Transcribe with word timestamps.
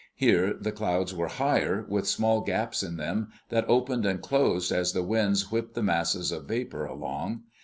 Here 0.15 0.55
the 0.59 0.71
clouds 0.71 1.13
were 1.13 1.27
higher, 1.27 1.85
with 1.87 2.07
small 2.07 2.41
gaps 2.41 2.81
in 2.81 2.97
them 2.97 3.27
that 3.49 3.69
opened 3.69 4.03
and 4.03 4.19
closed 4.19 4.71
as 4.71 4.93
the 4.93 5.03
winds 5.03 5.51
whipped 5.51 5.75
the 5.75 5.83
masses 5.83 6.31
of 6.31 6.45
vapor 6.45 6.85
along. 6.85 7.43